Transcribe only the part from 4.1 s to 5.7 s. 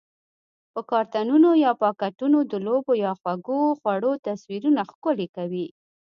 تصویرونه ښکلي کوي؟